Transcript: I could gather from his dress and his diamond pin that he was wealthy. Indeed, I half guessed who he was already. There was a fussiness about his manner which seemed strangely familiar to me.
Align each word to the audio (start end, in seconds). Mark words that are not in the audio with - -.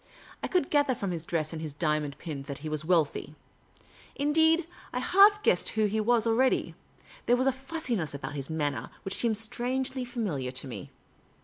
I 0.41 0.47
could 0.47 0.71
gather 0.71 0.95
from 0.95 1.11
his 1.11 1.27
dress 1.27 1.53
and 1.53 1.61
his 1.61 1.73
diamond 1.73 2.17
pin 2.17 2.41
that 2.49 2.57
he 2.65 2.69
was 2.69 2.83
wealthy. 2.83 3.35
Indeed, 4.15 4.65
I 4.91 4.97
half 4.97 5.43
guessed 5.43 5.69
who 5.69 5.85
he 5.85 6.01
was 6.01 6.25
already. 6.25 6.73
There 7.27 7.37
was 7.37 7.45
a 7.45 7.51
fussiness 7.51 8.15
about 8.15 8.33
his 8.33 8.49
manner 8.49 8.89
which 9.05 9.13
seemed 9.17 9.37
strangely 9.37 10.03
familiar 10.03 10.49
to 10.49 10.67
me. 10.67 10.89